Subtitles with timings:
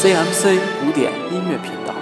[0.00, 1.92] CMC 古典音乐频道。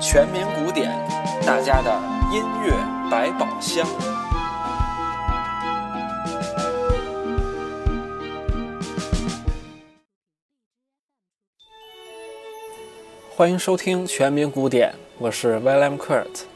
[0.00, 0.90] 全民古典，
[1.46, 1.96] 大家的
[2.32, 2.72] 音乐
[3.08, 3.86] 百宝箱。
[13.36, 16.46] 欢迎收听全民古典，我是 William Kurt。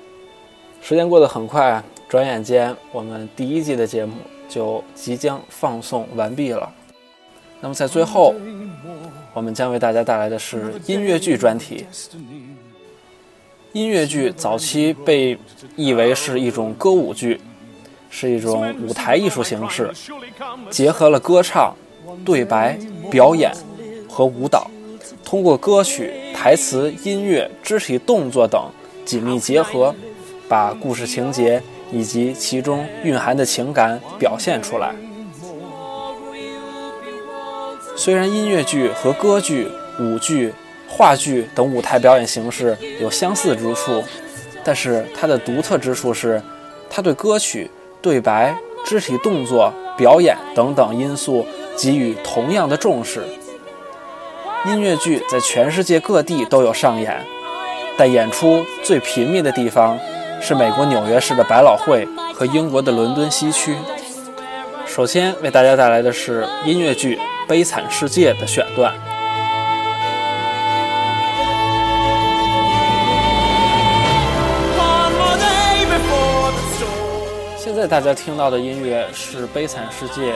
[0.88, 4.14] 时间过得很快，转眼间我们第一季的节目
[4.48, 6.72] 就即将放送完毕了。
[7.60, 8.34] 那么在最后，
[9.34, 11.84] 我们将为大家带来的是音乐剧专题。
[13.74, 15.36] 音乐剧早期被
[15.76, 17.38] 译为是一种歌舞剧，
[18.08, 19.92] 是一种舞台艺术形式，
[20.70, 21.76] 结合了歌唱、
[22.24, 22.78] 对白、
[23.10, 23.52] 表演
[24.08, 24.70] 和舞蹈，
[25.22, 28.70] 通过歌曲、台词、音乐、肢体动作等
[29.04, 29.94] 紧密结合，
[30.48, 34.94] 把故事情节以及其中蕴含的情感表现出来。
[37.96, 39.68] 虽然音乐剧和歌剧、
[40.00, 40.54] 舞剧。
[40.90, 44.02] 话剧等舞台表演形式有相似之处，
[44.64, 46.42] 但是它的独特之处是，
[46.88, 51.46] 它对歌曲、对白、肢体动作、表演等等因素
[51.76, 53.22] 给予同样的重视。
[54.64, 57.22] 音乐剧在全世界各地都有上演，
[57.98, 59.98] 但演出最频密的地方
[60.40, 63.76] 是美国纽约市的百老汇和英国的伦敦西区。
[64.86, 67.16] 首先为大家带来的是音乐剧
[67.46, 68.94] 《悲惨世界》的选段。
[77.56, 80.32] 现在大家听到的音乐是《悲惨世界》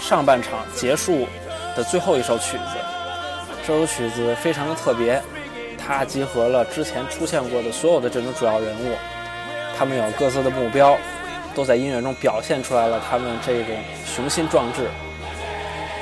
[0.00, 1.26] 上半场结束
[1.76, 2.64] 的最后一首曲子。
[3.66, 5.22] 这首曲子非常的特别，
[5.76, 8.94] 它集合了之前出现过的所有的这种主要人物，
[9.76, 10.96] 他们有各自的目标，
[11.54, 13.74] 都在音乐中表现出来了他们这种
[14.04, 14.88] 雄心壮志。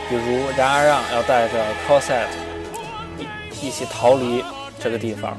[0.09, 1.55] 比如，然而让要带着
[1.89, 2.29] Cosette
[3.19, 4.45] 一一起逃离
[4.79, 5.37] 这个地方，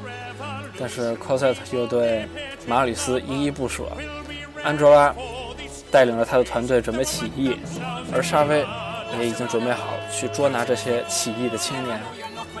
[0.78, 2.26] 但是 Cosette 又对
[2.66, 3.84] 马吕斯依依不舍。
[4.64, 5.14] 安卓拉
[5.90, 7.56] 带领着他的团队准备起义，
[8.12, 8.66] 而沙威
[9.20, 12.00] 也已经准备好去捉拿这些起义的青年。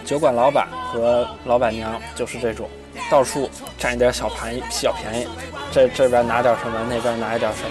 [0.04, 2.70] 酒馆老板和老板娘就是这种，
[3.10, 5.26] 到处占一点小便宜，小便宜，
[5.72, 7.70] 这这边拿点什么，那边拿一点什么。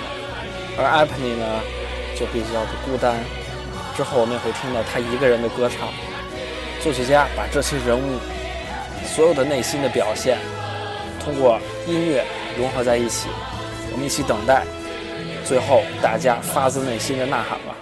[0.77, 1.45] 而艾普尼呢，
[2.17, 3.15] 就比较的孤单。
[3.95, 5.87] 之后我们也会听到他一个人的歌唱。
[6.81, 8.19] 作曲家把这些人物
[9.05, 10.37] 所有的内心的表现，
[11.23, 12.23] 通过音乐
[12.57, 13.29] 融合在一起。
[13.91, 14.63] 我们一起等待，
[15.45, 17.75] 最后大家发自内心的呐喊吧。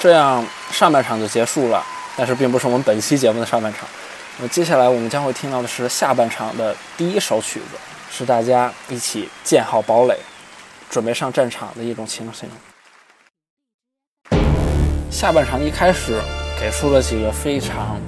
[0.00, 1.84] 这样上半场就结束了，
[2.16, 3.86] 但是并不是我们本期节目的上半场。
[4.38, 7.76] 那么接下来我们将会听到的是下半场的第一首曲子，
[8.10, 10.16] 是大家一起建好堡垒，
[10.88, 12.48] 准备上战场的一种情形。
[15.10, 16.18] 下半场一开始
[16.58, 18.00] 给出了几个非常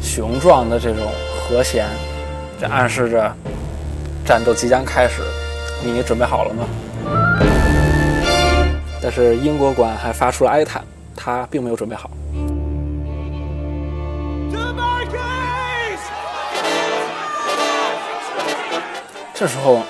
[0.00, 1.12] 雄壮的这种
[1.46, 1.86] 和弦，
[2.58, 3.30] 这暗示着
[4.24, 5.20] 战斗即将开始。
[5.82, 6.64] 你准备好了吗？
[9.02, 10.82] 但是英国馆还发出了哀叹。
[11.16, 12.10] 他并没有准备好。
[19.36, 19.82] 这时候，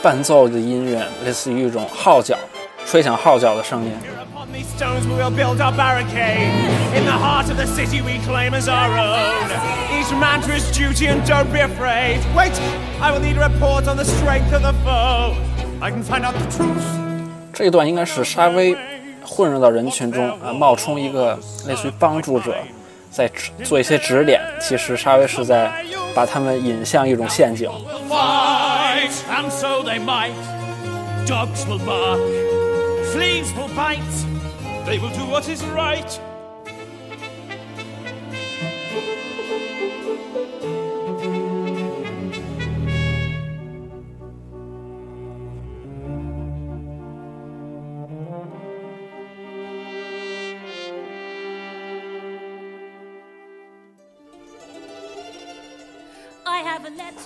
[0.00, 2.38] 伴奏的音乐类似于一种号角，
[2.86, 3.92] 吹响号角的声音。
[17.52, 18.76] 这一段应该是沙威。
[19.24, 22.54] 混入到人群中啊，冒充一个类似于帮助者，
[23.10, 23.30] 在
[23.62, 24.40] 做一些指点。
[24.60, 25.70] 其实沙威是在
[26.14, 27.70] 把他们引向一种陷阱。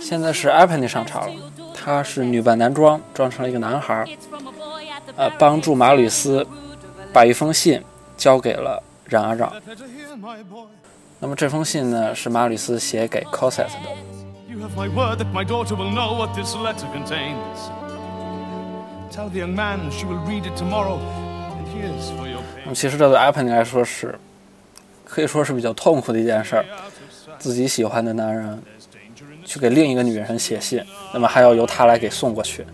[0.00, 1.34] 现在是 a p p n y 上场了，
[1.74, 4.04] 她是女扮男装，装成了一个男孩，
[5.16, 6.46] 呃，帮助马吕斯
[7.12, 7.82] 把一封信
[8.16, 9.52] 交给了冉阿让。
[11.18, 13.88] 那么这封信呢，是马吕斯写给 Cosette 的。
[22.64, 24.18] 那么其实这对 a p p n y 来说是，
[25.04, 26.64] 可以说是比较痛苦的一件事儿，
[27.38, 28.62] 自己喜欢的男人。
[29.44, 32.64] 去给另一个女人写信，那么还要由他来给送过去。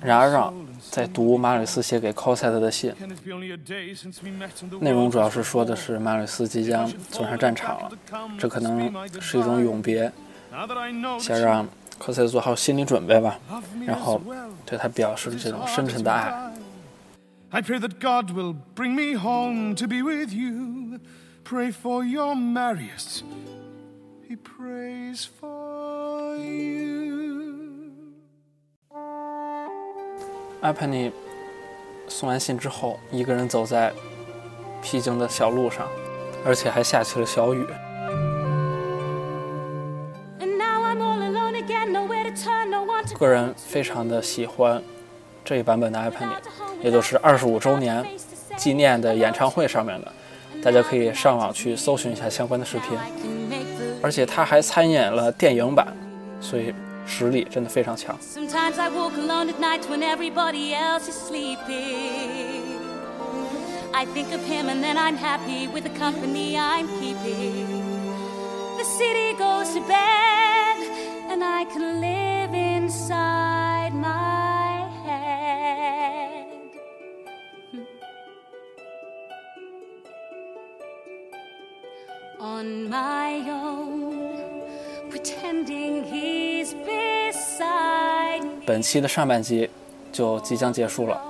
[0.00, 0.52] 然而，让
[0.90, 2.92] 在读马吕斯写给 Cosette 的信，
[4.80, 7.90] 内容主要是说的是马吕斯即将走上战场了，
[8.38, 8.90] 这可能
[9.20, 10.10] 是一种永别，
[11.20, 11.68] 先让
[12.00, 13.38] Cosette 做好心理准备吧，
[13.86, 14.20] 然后
[14.64, 16.51] 对他表示这种深沉的爱。
[17.51, 20.99] I pray that God will bring me home to be with you.
[21.43, 23.23] Pray for your Marius.
[24.27, 27.55] He prays for you.
[30.61, 31.11] 阿佩尼
[32.07, 33.93] 送完信之后，一个人走在
[34.81, 35.87] 僻静的小路上，
[36.45, 37.65] 而且还下起了小雨。
[43.17, 44.83] 个人非常的喜欢
[45.52, 46.28] 这一版本的《iPad》，
[46.82, 48.02] 也就是二十五周年
[48.56, 50.10] 纪念的演唱会上面的，
[50.62, 52.98] 大家可以上网去搜寻一下相关的视频。
[54.02, 55.88] 而且他还参演了电影版，
[56.40, 56.72] 所以
[57.06, 58.16] 实力真的非常强。
[82.62, 84.38] On my own,
[85.10, 89.68] pretending he's beside 本期的上半集
[90.12, 91.20] 就即将结束了。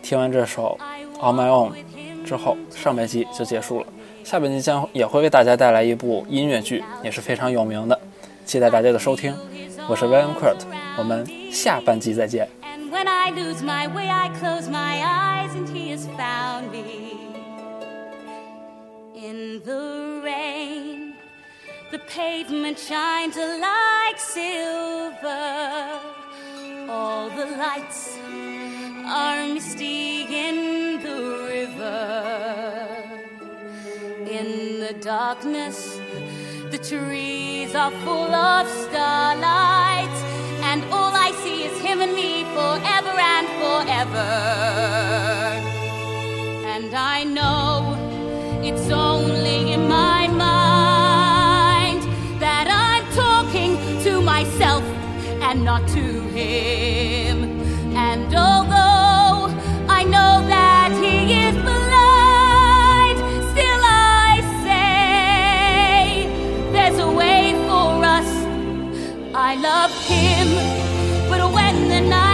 [0.00, 0.78] 听完这首
[1.18, 1.72] 《On My Own》
[2.24, 3.86] 之后，上半集就结束了。
[4.22, 7.98] 下半集将也会为大家带来一部音乐剧，也是非常有名的。
[8.46, 9.34] 期待大家的收听，
[9.88, 10.58] 我是 William Kurt，
[10.96, 12.48] 我们下半集再见。
[19.24, 21.14] In the rain.
[21.90, 26.00] The pavement shines like silver.
[26.90, 28.18] All the lights
[29.22, 30.58] are misty in
[31.06, 31.20] the
[31.54, 32.02] river.
[34.38, 35.78] In the darkness,
[36.70, 40.16] the trees are full of starlight.
[40.70, 44.28] And all I see is him and me forever and forever.
[46.74, 47.73] And I know
[48.66, 52.02] it's only in my mind
[52.40, 54.82] that I'm talking to myself
[55.42, 56.04] and not to
[56.38, 57.60] him.
[57.94, 59.52] And although
[59.88, 61.16] I know that he
[61.46, 63.18] is blind,
[63.52, 66.26] still I say
[66.72, 68.30] there's a way for us.
[69.34, 70.48] I love him,
[71.28, 72.33] but when the night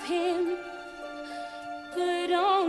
[0.00, 0.56] of him.
[1.94, 2.59] but on